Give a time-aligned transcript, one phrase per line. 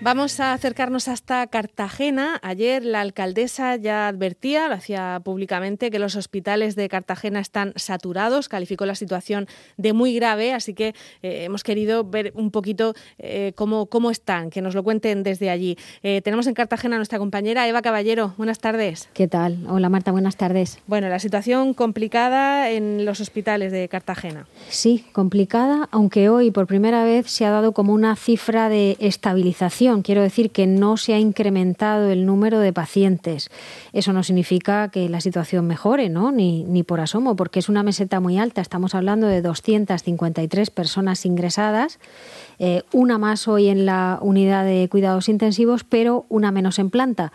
[0.00, 2.38] Vamos a acercarnos hasta Cartagena.
[2.42, 8.48] Ayer la alcaldesa ya advertía, lo hacía públicamente, que los hospitales de Cartagena están saturados,
[8.48, 9.46] calificó la situación
[9.78, 10.88] de muy grave, así que
[11.22, 15.48] eh, hemos querido ver un poquito eh, cómo, cómo están, que nos lo cuenten desde
[15.48, 15.78] allí.
[16.02, 18.34] Eh, tenemos en Cartagena a nuestra compañera Eva Caballero.
[18.36, 19.08] Buenas tardes.
[19.14, 19.58] ¿Qué tal?
[19.68, 20.80] Hola Marta, buenas tardes.
[20.86, 24.46] Bueno, la situación complicada en los hospitales de Cartagena.
[24.68, 29.83] Sí, complicada, aunque hoy por primera vez se ha dado como una cifra de estabilización
[30.02, 33.50] Quiero decir que no se ha incrementado el número de pacientes.
[33.92, 36.32] Eso no significa que la situación mejore, ¿no?
[36.32, 38.62] Ni, ni por asomo, porque es una meseta muy alta.
[38.62, 41.98] Estamos hablando de 253 personas ingresadas,
[42.58, 47.32] eh, una más hoy en la unidad de cuidados intensivos, pero una menos en planta.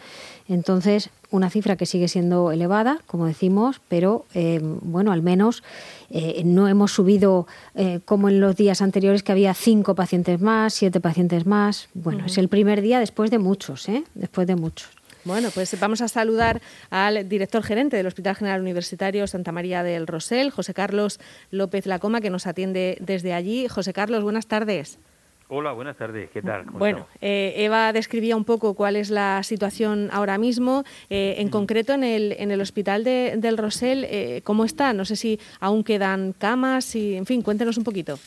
[0.50, 5.64] Entonces, una cifra que sigue siendo elevada, como decimos, pero eh, bueno, al menos
[6.10, 7.46] eh, no hemos subido
[7.76, 11.88] eh, como en los días anteriores que había cinco pacientes más, siete pacientes más.
[11.94, 14.04] Bueno, es el primer día después de muchos, ¿eh?
[14.16, 14.90] Después de muchos.
[15.24, 20.08] Bueno, pues vamos a saludar al director gerente del Hospital General Universitario Santa María del
[20.08, 21.20] Rosel, José Carlos
[21.52, 23.68] López Lacoma, que nos atiende desde allí.
[23.68, 24.98] José Carlos, buenas tardes.
[25.52, 26.30] Hola, buenas tardes.
[26.30, 26.66] ¿Qué tal?
[26.66, 30.84] Bueno, eh, Eva describía un poco cuál es la situación ahora mismo.
[31.10, 34.94] Eh, en concreto, en el, en el hospital de, del Rosell, eh, ¿cómo está?
[34.94, 38.20] No sé si aún quedan camas y, en fin, cuéntenos un poquito.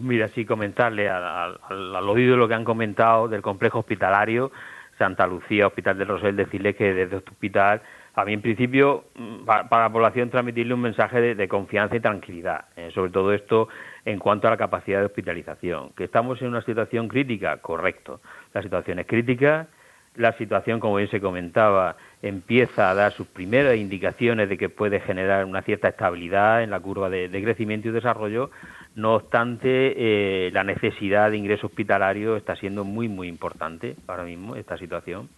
[0.00, 4.50] Mira, sí, comentarle al, al, oído lo que han comentado del complejo hospitalario
[4.98, 7.82] Santa Lucía, Hospital del Rosell, decirle que desde este hospital
[8.14, 12.64] a mí en principio mm, para, la población transmitirle un mensaje de, confianza y tranquilidad,
[12.94, 13.68] sobre todo esto
[14.04, 15.90] en cuanto a la capacidad de hospitalización.
[15.90, 17.58] ¿Que estamos en una situación crítica?
[17.58, 18.20] Correcto.
[18.54, 19.68] La situación es crítica.
[20.16, 25.00] La situación, como bien se comentaba, empieza a dar sus primeras indicaciones de que puede
[25.00, 28.50] generar una cierta estabilidad en la curva de, crecimiento y desarrollo.
[28.96, 34.56] No obstante, eh, la necesidad de ingreso hospitalario está siendo muy, muy importante ahora mismo,
[34.56, 35.28] esta situación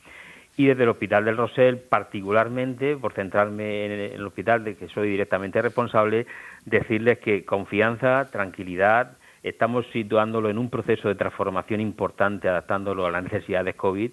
[0.57, 5.09] y desde el Hospital del Rosell, particularmente, por centrarme en el hospital de que soy
[5.09, 6.27] directamente responsable,
[6.67, 13.25] decirles que confianza, tranquilidad, estamos situándolo en un proceso de transformación importante, adaptándolo a las
[13.25, 14.11] necesidades COVID.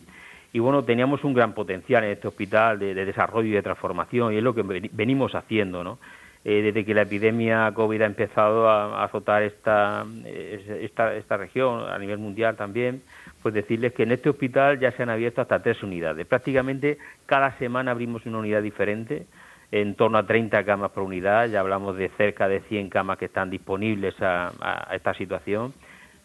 [0.51, 4.37] Y bueno, teníamos un gran potencial en este hospital de, desarrollo y de transformación, y
[4.37, 5.99] es lo que venimos haciendo, ¿no?
[6.45, 11.97] Eh, desde que la epidemia COVID ha empezado a, azotar esta, esta, esta región a
[11.99, 13.01] nivel mundial también,
[13.41, 16.25] pues decirles que en este hospital ya se han abierto hasta tres unidades.
[16.25, 19.27] Prácticamente cada semana abrimos una unidad diferente,
[19.71, 23.25] en torno a 30 camas por unidad, ya hablamos de cerca de 100 camas que
[23.25, 25.73] están disponibles a, esta situación,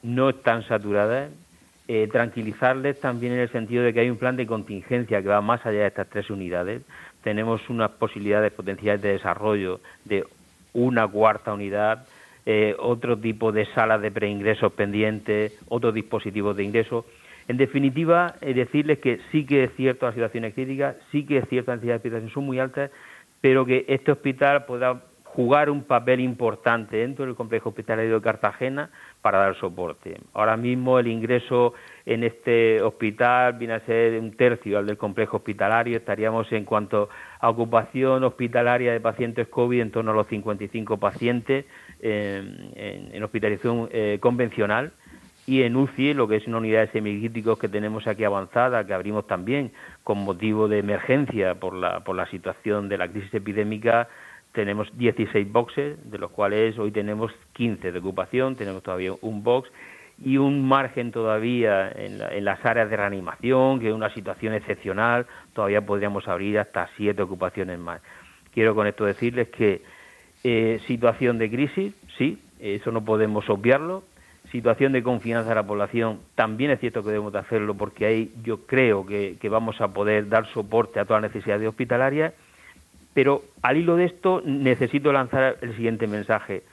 [0.02, 1.30] no están saturadas.
[1.86, 5.42] Eh, tranquilizarles también en el sentido de que hay un plan de contingencia que va
[5.42, 6.80] más allá de estas tres unidades.
[7.22, 10.24] Tenemos unas posibilidades potenciales de desarrollo de
[10.72, 12.06] una cuarta unidad,
[12.46, 17.04] eh, otro tipo de salas de preingresos pendientes, otros dispositivos de ingreso.
[17.48, 21.70] En definitiva, decirles que sí que es cierto las situaciones críticas, sí que es cierto
[21.70, 22.90] las necesidades de son muy altas,
[23.42, 28.88] pero que este hospital pueda jugar un papel importante dentro del complejo hospitalario de Cartagena
[29.24, 30.20] para dar soporte.
[30.34, 31.72] Ahora mismo el ingreso
[32.04, 35.96] en este hospital viene a ser un tercio al del complejo hospitalario.
[35.96, 37.08] Estaríamos en cuanto
[37.40, 41.64] a ocupación hospitalaria de pacientes COVID en torno a los 55 pacientes
[42.02, 44.92] en, hospitalización eh, convencional
[45.46, 48.92] y en UCI, lo que es una unidad de semicríticos que tenemos aquí avanzada, que
[48.92, 54.06] abrimos también con motivo de emergencia por la, por la situación de la crisis epidémica,
[54.54, 59.70] tenemos 16 boxes, de los cuales hoy tenemos 15 de ocupación, tenemos todavía un box
[60.24, 65.26] y un margen todavía en, en las áreas de reanimación, que es una situación excepcional,
[65.52, 68.00] todavía podríamos abrir hasta siete ocupaciones más.
[68.54, 69.82] Quiero con esto decirles que
[70.44, 74.04] eh, situación de crisis, sí, eso no podemos obviarlo.
[74.52, 78.66] Situación de confianza de la población, también es cierto que debemos hacerlo porque ahí yo
[78.66, 82.34] creo que, vamos a poder dar soporte a todas las necesidades hospitalarias.
[83.14, 86.64] Pero al hilo de esto necesito lanzar el siguiente mensaje.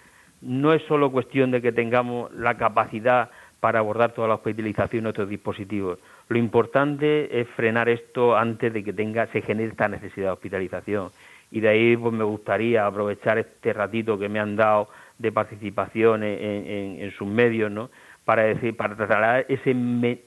[0.42, 3.30] No es solo cuestión de que tengamos la capacidad
[3.60, 6.00] para abordar toda la hospitalización de nuestros dispositivos.
[6.28, 11.12] Lo importante es frenar esto antes de que tenga, se genere esta necesidad de hospitalización
[11.52, 14.88] y de ahí pues me gustaría aprovechar este ratito que me han dado
[15.20, 17.92] de participación en, sus medios, ¿no?
[18.26, 19.76] Para decir, para trasladar ese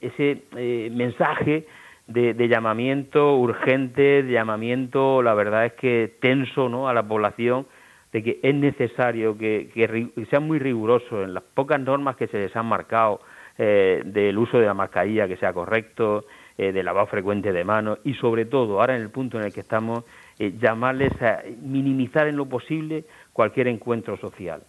[0.01, 1.65] ese eh, mensaje
[2.07, 6.87] de, llamamiento urgente, de llamamiento, la verdad es que tenso, ¿no?
[6.87, 7.65] A la población
[8.11, 12.37] de que es necesario que, que, sean muy rigurosos en las pocas normas que se
[12.39, 13.19] les han marcado
[13.57, 16.25] eh, del uso de la mascarilla que sea correcto,
[16.57, 19.53] eh, de lavado frecuente de manos y sobre todo ahora en el punto en el
[19.53, 20.05] que estamos
[20.39, 23.03] eh, llamarles a minimizar en lo posible
[23.33, 24.61] cualquier encuentro social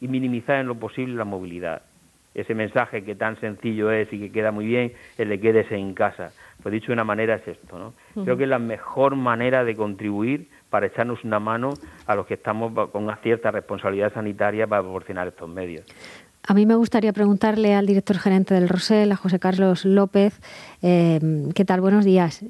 [0.00, 1.82] y minimizar en lo posible la movilidad.
[2.34, 5.92] ese mensaje que tan sencillo es y que queda muy bien, el de quédese en
[5.92, 6.32] casa.
[6.64, 7.92] Pues dicho de una manera es esto, ¿no?
[8.24, 11.74] Creo que es la mejor manera de contribuir para echarnos una mano
[12.06, 15.84] a los que estamos con una cierta responsabilidad sanitaria para proporcionar estos medios.
[16.48, 20.40] A mí me gustaría preguntarle al director gerente del Rosell, a José Carlos López,
[20.80, 21.20] eh,
[21.54, 21.82] ¿qué tal?
[21.82, 22.42] Buenos días.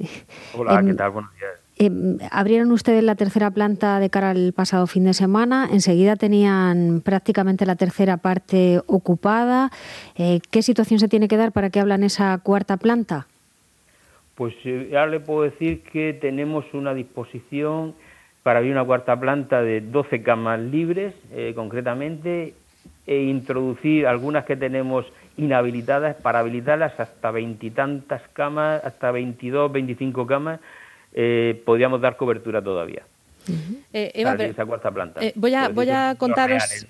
[0.56, 1.10] Hola, ¿qué tal?
[1.10, 1.50] Buenos días.
[1.76, 1.90] Eh,
[2.31, 5.69] abrieron ustedes la tercera planta de cara al pasado fin de semana.
[5.72, 9.72] Enseguida tenían prácticamente la tercera parte ocupada.
[10.14, 13.26] Eh, ¿Qué situación se tiene que dar para que hablan esa cuarta planta?
[14.34, 17.94] Pues eh, ahora le puedo decir que tenemos una disposición
[18.42, 21.14] para abrir una cuarta planta de 12 camas libres,
[21.54, 22.52] concretamente,
[23.06, 25.06] e introducir algunas que tenemos
[25.38, 30.60] inhabilitadas para habilitarlas hasta veintitantas camas, hasta 22, 25 camas
[31.14, 33.02] eh, podríamos dar cobertura todavía.
[33.92, 35.22] Eh, Eva, esa cuarta planta.
[35.22, 36.86] Eh, voy a, voy a contaros.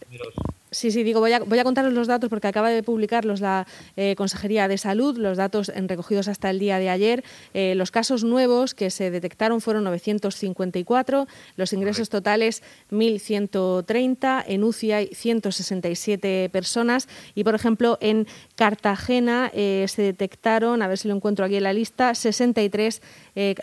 [0.74, 3.64] Sí, sí, digo, voy a, voy a contaros los datos porque acaba de publicarlos la
[3.96, 7.22] eh, Consejería de Salud, los datos recogidos hasta el día de ayer.
[7.54, 14.92] Eh, los casos nuevos que se detectaron fueron 954, los ingresos totales 1.130, en UCI
[14.92, 21.14] hay 167 personas y, por ejemplo, en Cartagena eh, se detectaron, a ver si lo
[21.14, 23.02] encuentro aquí en la lista, 63,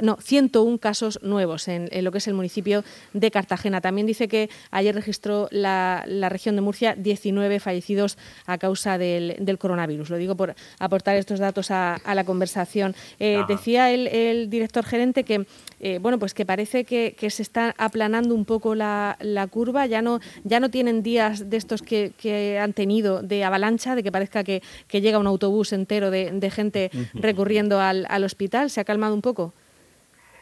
[0.02, 2.84] no, 101 casos nuevos en, lo que es el municipio
[3.14, 3.80] de Cartagena.
[3.80, 9.58] También dice que ayer registró la, la región de Murcia 19 fallecidos a causa del,
[9.58, 10.10] coronavirus.
[10.10, 12.96] Lo digo por aportar estos datos a, la conversación.
[13.20, 15.46] Eh, decía el, director gerente que
[15.84, 19.18] eh, bueno, pues que parece que, se está aplanando un poco la,
[19.50, 24.04] curva, ya no, ya no tienen días de estos que, han tenido de avalancha, de
[24.04, 24.62] que parezca que,
[25.00, 29.54] llega un autobús entero de, gente recurriendo al, hospital, ¿se ha calmado un poco?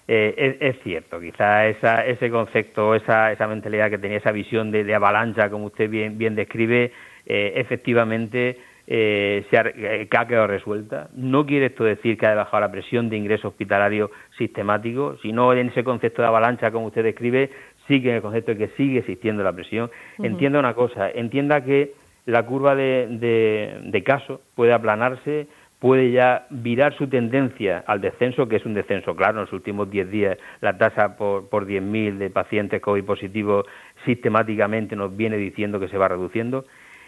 [0.08, 4.96] Eh, es, cierto, quizá esa, ese concepto, esa, esa mentalidad que tenía, esa visión de,
[4.96, 6.92] avalancha, como usted bien, bien describe,
[7.28, 8.58] eh, efectivamente
[8.92, 11.10] eh, se ha, quedado resuelta.
[11.14, 15.70] No quiere esto decir que ha bajado la presión de ingreso hospitalario sistemático, sino en
[15.70, 17.52] ese concepto de avalancha, como usted describe,
[17.88, 19.92] sigue en el concepto de que sigue existiendo la presión.
[20.18, 21.94] Entienda una cosa, entienda que
[22.30, 25.48] la curva de, de, casos puede aplanarse
[25.80, 29.40] puede ya virar su tendencia al descenso, que es un descenso claro.
[29.40, 33.66] En los últimos 10 días la tasa por, por 10.000 de pacientes COVID positivos
[34.06, 36.66] sistemáticamente nos viene diciendo que se va reduciendo.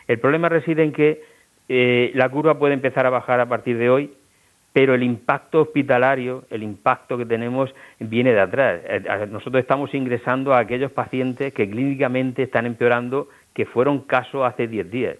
[0.07, 1.21] El problema reside en que
[1.69, 4.13] eh, la curva puede empezar a bajar a partir de hoy,
[4.73, 8.81] pero el impacto hospitalario, el impacto que tenemos, viene de atrás.
[8.85, 14.67] Eh, nosotros estamos ingresando a aquellos pacientes que clínicamente están empeorando, que fueron casos hace
[14.67, 15.17] 10 días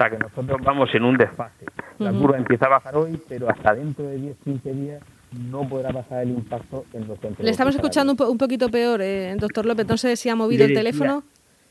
[0.00, 1.66] sea que nosotros vamos en un desfase.
[1.98, 5.02] La curva empieza a bajar hoy, pero hasta dentro de 10, 15 días
[5.50, 7.44] no podrá pasar el impacto en los centros.
[7.44, 9.86] Le estamos escuchando un, poquito peor, eh, doctor López.
[9.86, 11.22] No sé si ha movido el teléfono.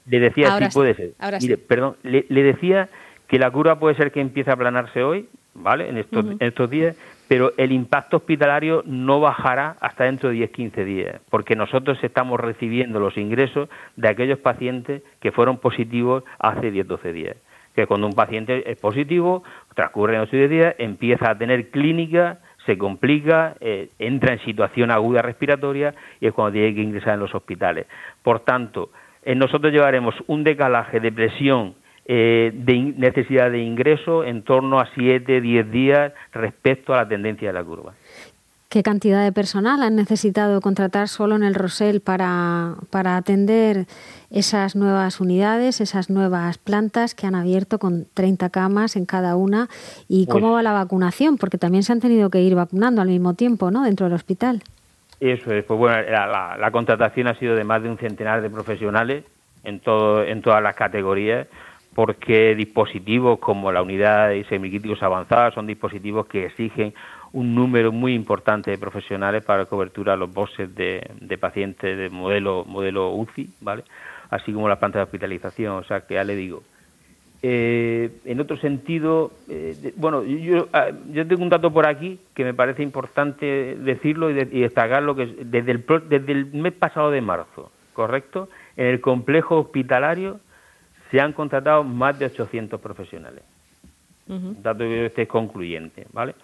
[0.06, 1.60] Le decía, sí, puede ser.
[1.68, 2.90] Perdón, le, decía
[3.28, 5.90] que la curva puede ser que empiece a aplanarse hoy, ¿vale?
[5.90, 6.96] En estos, en estos días,
[7.30, 12.40] pero el impacto hospitalario no bajará hasta dentro de 10, 15 días, porque nosotros estamos
[12.40, 17.38] recibiendo los ingresos de aquellos pacientes que fueron positivos hace 10, 12 días
[17.76, 19.44] que cuando un paciente es positivo,
[19.74, 25.22] transcurren los 10 días, empieza a tener clínica, se complica, eh, entra en situación aguda
[25.22, 27.86] respiratoria y es cuando tiene que ingresar en los hospitales.
[28.22, 28.90] Por tanto,
[29.24, 31.76] nosotros llevaremos un decalaje de presión
[32.12, 37.50] eh, de necesidad de ingreso en torno a 7, 10 días respecto a la tendencia
[37.50, 37.94] de la curva.
[38.68, 43.86] ¿Qué cantidad de personal han necesitado contratar solo en el Rosell para, para atender
[44.32, 49.68] esas nuevas unidades, esas nuevas plantas que han abierto con 30 camas en cada una?
[50.08, 51.38] ¿Y cómo va la vacunación?
[51.38, 53.84] Porque también se han tenido que ir vacunando al mismo tiempo ¿no?
[53.84, 54.64] dentro del hospital.
[55.20, 58.50] Eso es, pues bueno, la, la, contratación ha sido de más de un centenar de
[58.50, 59.26] profesionales
[59.64, 61.46] en, todo, en todas las categorías
[62.00, 66.94] porque dispositivos como la unidad de semicríticos avanzados son dispositivos que exigen
[67.34, 72.64] un número muy importante de profesionales para cobertura a los bosses de, pacientes de modelo,
[72.66, 73.84] modelo UCI, ¿vale?
[74.30, 76.64] Así como la planta de hospitalización, o sea que ya le digo.
[77.44, 82.46] Eh, en otro sentido, eh, bueno, yo, ah, yo, tengo un dato por aquí que
[82.46, 87.74] me parece importante decirlo y, destacarlo, que desde el, desde el mes pasado de marzo,
[87.92, 88.48] ¿correcto?
[88.78, 90.40] En el complejo hospitalario
[91.12, 93.44] se han contratado más de 800 profesionales.
[94.28, 96.36] Dato que este es concluyente, ¿vale?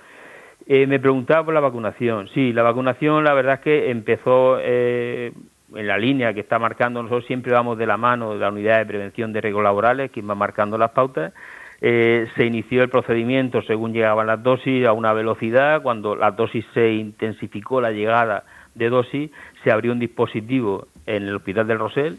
[0.66, 2.28] Eh, me preguntaba por la vacunación.
[2.30, 5.32] Sí, la vacunación la verdad es que empezó eh,
[5.76, 8.80] en la línea que está marcando, nosotros siempre vamos de la mano de la unidad
[8.80, 11.34] de prevención de riesgos laborales, que va marcando las pautas.
[11.82, 16.66] Eh, se inició el procedimiento según llegaban las dosis a una velocidad, cuando la dosis
[16.74, 19.30] se intensificó la llegada de dosis,
[19.64, 22.18] se abrió un dispositivo en el Hospital del Rosell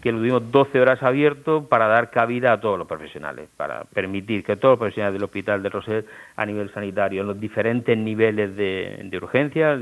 [0.00, 4.44] que lo tuvimos 12 horas abierto para dar cabida a todos los profesionales, para permitir
[4.44, 6.04] que todos los profesionales del Hospital de Roser
[6.36, 9.76] a nivel sanitario, en los diferentes niveles de, de urgencia,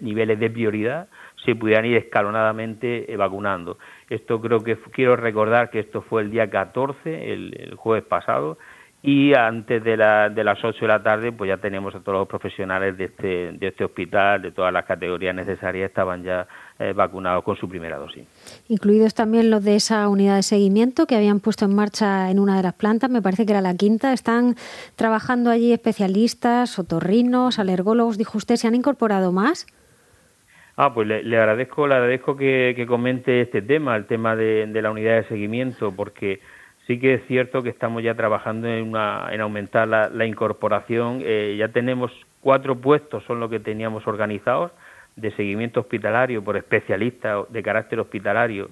[0.00, 1.08] niveles de prioridad,
[1.44, 3.78] se pudieran ir escalonadamente vacunando.
[4.08, 8.58] Esto creo que quiero recordar que esto fue el día 14, el jueves pasado,
[9.02, 12.18] y antes de, la, de las 8 de la tarde pues ya tenemos a todos
[12.18, 16.46] los profesionales de este, de este hospital, de todas las categorías necesarias, estaban ya
[16.80, 18.24] eh, vacunados con su primera dosis.
[18.68, 22.56] Incluidos también los de esa unidad de seguimiento que habían puesto en marcha en una
[22.56, 24.56] de las plantas, me parece que era la quinta, están
[24.96, 29.66] trabajando allí especialistas, otorrinos, alergólogos, dijo usted, ¿se han incorporado más?
[30.76, 34.82] Ah, pues le, agradezco, le agradezco que, que, comente este tema, el tema de, de
[34.82, 36.40] la unidad de seguimiento, porque
[36.90, 41.20] sí que es cierto que estamos ya trabajando en, una, en aumentar la, incorporación.
[41.22, 42.10] Eh, ya tenemos
[42.40, 44.72] cuatro puestos, son los que teníamos organizados,
[45.20, 48.70] de seguimiento hospitalario por especialistas de carácter hospitalario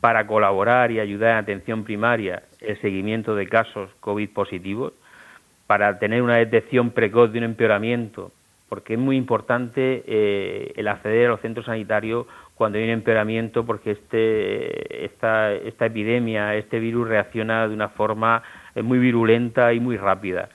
[0.00, 4.92] para colaborar y ayudar en atención primaria el seguimiento de casos COVID positivos,
[5.66, 8.30] para tener una detección precoz de un empeoramiento,
[8.68, 13.66] porque es muy importante eh, el acceder a los centros sanitarios cuando hay un empeoramiento
[13.66, 18.42] porque este, esta, esta epidemia, este virus reacciona de una forma
[18.74, 20.48] eh, muy virulenta y muy rápida.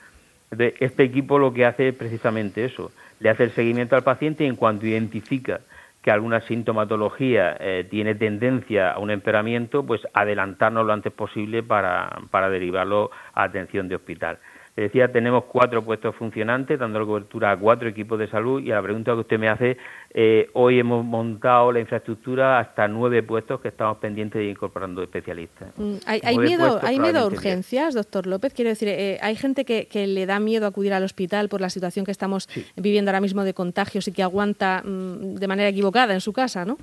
[0.52, 4.48] este equipo lo que hace es precisamente eso, le hace el seguimiento al paciente y
[4.48, 5.62] en cuanto identifica
[6.02, 12.22] que alguna sintomatología eh, tiene tendencia a un empeoramiento, pues adelantarnos lo antes posible para,
[12.32, 14.40] para derivarlo a atención de hospital
[14.84, 18.62] decía, tenemos cuatro puestos funcionantes, dando cobertura a cuatro equipos de salud.
[18.62, 19.78] Y a la pregunta que usted me hace,
[20.14, 25.70] eh, hoy hemos montado la infraestructura hasta nueve puestos que estamos pendientes de incorporando especialistas.
[25.78, 28.54] Mm, ¿Hay, miedo, ¿hay miedo a urgencias, doctor López?
[28.54, 32.06] Quiero decir, eh, ¿hay gente que, le da miedo acudir al hospital por la situación
[32.06, 36.22] que estamos viviendo ahora mismo de contagios y que aguanta mm, de manera equivocada en
[36.22, 36.78] su casa, no?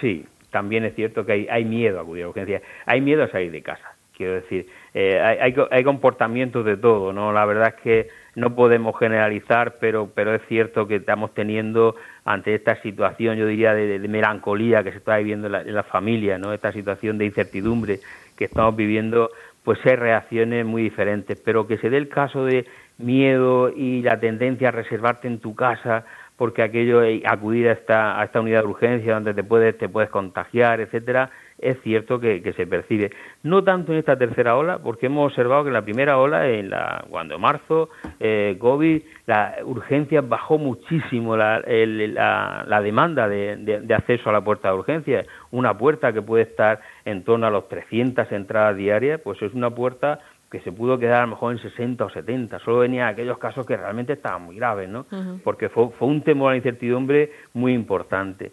[0.00, 2.62] Sí, también es cierto que hay, hay miedo a acudir a urgencias.
[2.86, 7.32] Hay miedo a salir de casa quiero decir, eh, hay, hay, comportamientos de todo, ¿no?
[7.32, 11.94] La verdad es que no podemos generalizar, pero, pero es cierto que estamos teniendo
[12.24, 15.84] ante esta situación, yo diría, de, melancolía que se está viviendo en la, en la,
[15.84, 16.52] familia, ¿no?
[16.52, 18.00] Esta situación de incertidumbre
[18.36, 19.30] que estamos viviendo,
[19.62, 22.66] pues hay reacciones muy diferentes, pero que se dé el caso de
[22.98, 26.04] miedo y la tendencia a reservarte en tu casa
[26.40, 30.08] porque aquello acudir a esta, a esta unidad de urgencia donde te puedes, te puedes
[30.08, 31.28] contagiar, etcétera,
[31.60, 33.10] es cierto que, se percibe.
[33.42, 36.70] No tanto en esta tercera ola, porque hemos observado que en la primera ola, en
[36.70, 43.94] la, cuando en marzo, eh, COVID, la urgencia bajó muchísimo la, la, demanda de, de,
[43.94, 45.24] acceso a la puerta de urgencia.
[45.50, 49.70] Una puerta que puede estar en torno a los 300 entradas diarias, pues es una
[49.70, 52.58] puerta que se pudo quedar a lo mejor en 60 o 70.
[52.58, 55.06] Solo venía aquellos casos que realmente estaban muy graves, ¿no?
[55.44, 58.50] Porque fue, fue un temor a la incertidumbre muy importante.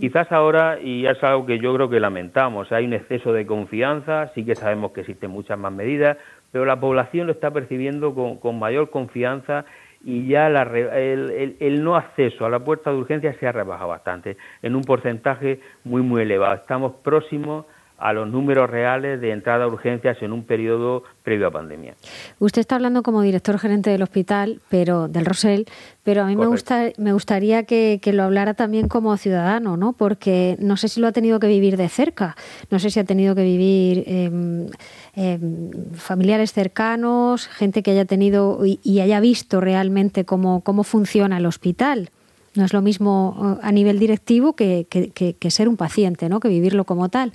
[0.00, 4.28] Quizás ahora, y es algo que yo creo que lamentamos, hay un exceso de confianza,
[4.34, 6.16] sí que sabemos que existen muchas más medidas,
[6.50, 9.66] pero la población lo está percibiendo con, mayor confianza
[10.02, 14.38] y ya el, el, no acceso a la puerta de urgencia se ha rebajado bastante,
[14.62, 16.54] en un porcentaje muy, muy elevado.
[16.54, 17.66] Estamos próximos
[18.00, 21.94] a los números reales de entrada a urgencias en un periodo previo a pandemia.
[22.38, 25.66] Usted está hablando como director gerente del hospital, pero del Rosell,
[26.02, 29.92] pero a mí me, gusta, me gustaría que, lo hablara también como ciudadano, ¿no?
[29.92, 32.36] Porque no sé si lo ha tenido que vivir de cerca,
[32.70, 34.66] no sé si ha tenido que vivir em,
[35.14, 41.46] em, familiares cercanos, gente que haya tenido y, haya visto realmente cómo, cómo funciona el
[41.46, 42.10] hospital.
[42.54, 46.40] No es lo mismo eh, a nivel directivo que, que ser un paciente, ¿no?
[46.40, 47.32] Que vivirlo como tal.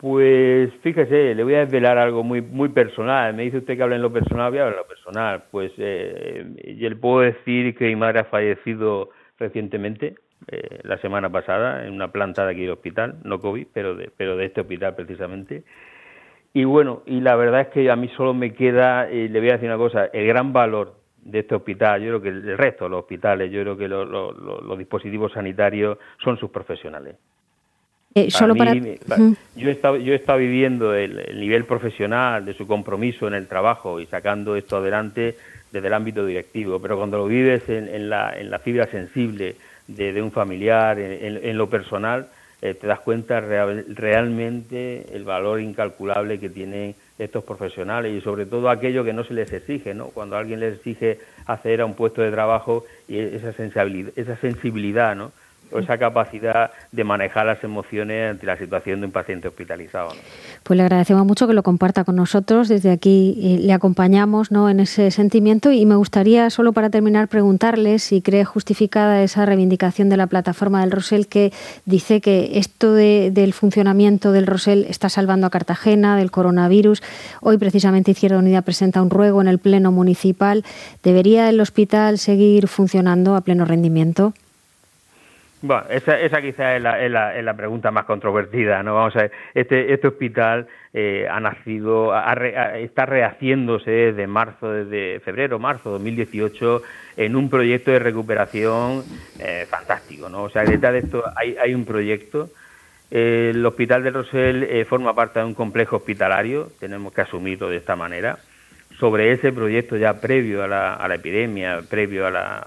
[0.00, 3.34] Pues fíjese, le voy a desvelar algo muy muy personal.
[3.34, 5.44] Me dice usted que habla en lo personal, voy a hablar en lo personal.
[5.50, 10.14] Pues eh, yo le puedo decir que mi madre ha fallecido recientemente,
[10.48, 14.10] eh, la semana pasada, en una planta de aquí del hospital, no COVID, pero de,
[14.16, 15.64] pero de este hospital precisamente.
[16.54, 19.50] Y bueno, y la verdad es que a mí solo me queda, eh, le voy
[19.50, 22.84] a decir una cosa, el gran valor de este hospital, yo creo que el resto
[22.84, 27.16] de los hospitales, yo creo que los dispositivos sanitarios son sus profesionales.
[28.14, 28.74] Eh, solo para...
[28.74, 28.88] yo,
[29.56, 34.00] he estado, yo he estado viviendo el, nivel profesional de su compromiso en el trabajo
[34.00, 35.36] y sacando esto adelante
[35.70, 39.54] desde el ámbito directivo, pero cuando lo vives en, la, en la, fibra sensible
[39.86, 42.26] de, un familiar, en, lo personal,
[42.60, 48.70] eh, te das cuenta realmente el valor incalculable que tienen estos profesionales y sobre todo
[48.70, 50.06] aquello que no se les exige, ¿no?
[50.06, 55.14] Cuando alguien les exige hacer a un puesto de trabajo y esa sensibilidad, esa sensibilidad,
[55.14, 55.30] ¿no?
[55.72, 60.10] O esa capacidad de manejar las emociones ante la situación de un paciente hospitalizado.
[60.62, 62.68] Pues le agradecemos mucho que lo comparta con nosotros.
[62.68, 64.68] Desde aquí eh, le acompañamos ¿no?
[64.68, 70.08] en ese sentimiento y me gustaría, solo para terminar, preguntarle si cree justificada esa reivindicación
[70.08, 71.52] de la plataforma del Rosell que
[71.84, 77.02] dice que esto del funcionamiento del Rosell está salvando a Cartagena del coronavirus.
[77.40, 80.64] Hoy precisamente Izquierda Unida presenta un ruego en el Pleno Municipal.
[81.02, 84.34] ¿Debería el hospital seguir funcionando a pleno rendimiento?
[85.62, 88.94] Bueno, esa, esa quizás es la, es, la, es la, pregunta más controvertida, ¿no?
[88.94, 92.14] Vamos a ver, este, este hospital eh, ha nacido,
[92.76, 96.82] está rehaciéndose desde marzo, desde febrero, marzo de 2018,
[97.18, 99.04] en un proyecto de recuperación
[99.38, 100.44] eh, fantástico, ¿no?
[100.44, 102.48] O sea, detrás de esto hay, hay un proyecto.
[103.10, 107.76] el Hospital de Rosell eh, forma parte de un complejo hospitalario, tenemos que asumirlo de
[107.76, 108.38] esta manera
[109.00, 112.66] sobre ese proyecto ya previo a la, epidemia, previo a, la,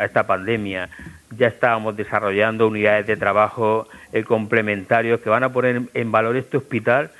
[0.00, 0.88] esta, pandemia,
[1.36, 6.56] ya estábamos desarrollando unidades de trabajo eh, complementarios que van a poner en valor este
[6.56, 7.10] hospital.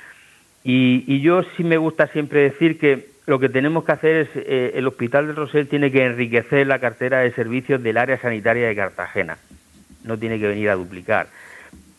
[0.63, 4.29] Y, y, yo sí me gusta siempre decir que lo que tenemos que hacer es,
[4.35, 8.67] eh, el Hospital de Rosell tiene que enriquecer la cartera de servicios del área sanitaria
[8.67, 9.37] de Cartagena,
[10.03, 11.27] no tiene que venir a duplicar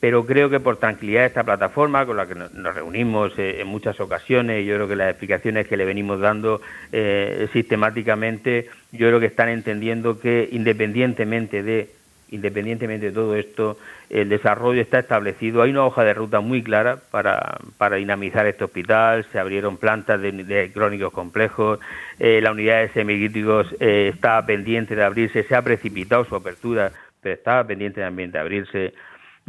[0.00, 3.66] pero creo que por tranquilidad de esta plataforma con la que nos reunimos eh, en
[3.66, 6.60] muchas ocasiones, yo creo que las explicaciones que le venimos dando
[6.92, 11.98] eh, sistemáticamente, yo creo que están entendiendo que independientemente de
[12.30, 13.78] independientemente de todo esto,
[14.10, 15.62] el desarrollo está establecido.
[15.62, 19.26] Hay una hoja de ruta muy clara para, para dinamizar este hospital.
[19.32, 21.78] Se abrieron plantas de, crónicos complejos.
[22.18, 25.42] Eh, la unidad de semicríticos eh, está pendiente de abrirse.
[25.42, 28.94] Se ha precipitado su apertura, pero estaba pendiente también de abrirse.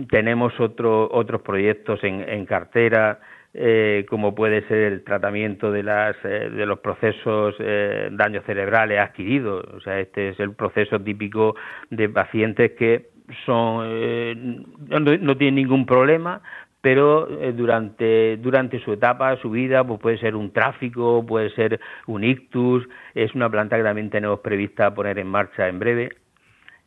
[0.10, 3.20] Tenemos otro, otros proyectos en, cartera,
[3.53, 9.00] eh, como puede ser el tratamiento de, las, eh, de los procesos eh, daños cerebrales
[9.00, 9.65] adquiridos.
[9.74, 11.56] O sea, este es el proceso típico
[11.89, 13.10] de pacientes que
[13.46, 16.41] son eh, no, no tienen ningún problema,
[16.82, 21.79] pero eh, durante, durante su etapa, su vida, pues puede ser un tráfico, puede ser
[22.08, 26.10] un ictus, es una planta que también tenemos prevista poner en marcha en breve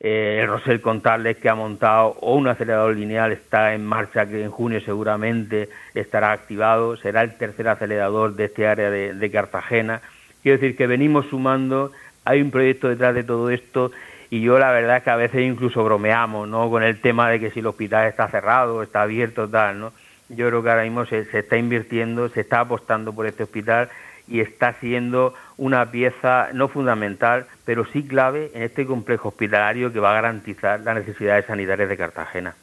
[0.05, 4.43] eh, el Rosel Contarles que ha montado o un acelerador lineal está en marcha que
[4.43, 10.01] en junio seguramente estará activado, será el tercer acelerador de este área de, de Cartagena.
[10.43, 11.93] Quiero decir que venimos sumando,
[12.25, 13.93] hay un proyecto detrás de todo esto
[14.29, 16.69] y yo la verdad es que a veces incluso bromeamos ¿no?
[16.69, 19.93] con el tema de que si el hospital está cerrado, está abierto, tal, ¿no?
[20.29, 23.89] Yo creo que ahora mismo se, se está invirtiendo, se está apostando por este hospital
[24.29, 30.01] y está siendo una pieza no fundamental, pero sí clave en este complejo hospitalario que
[30.01, 32.55] va a garantizar las necesidades sanitarias de Cartagena.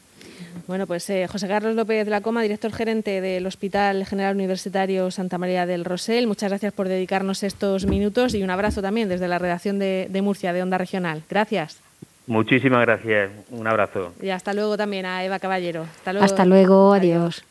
[0.66, 5.10] Bueno, pues eh, José Carlos López de la Coma, director gerente del Hospital General Universitario
[5.10, 9.28] Santa María del Rosell, muchas gracias por dedicarnos estos minutos y un abrazo también desde
[9.28, 11.22] la redacción de, de Murcia, de Onda Regional.
[11.28, 11.80] Gracias.
[12.26, 13.30] Muchísimas gracias.
[13.50, 14.12] Un abrazo.
[14.22, 15.82] Y hasta luego también a Eva Caballero.
[15.82, 17.16] Hasta luego, hasta luego adiós.
[17.16, 17.44] adiós.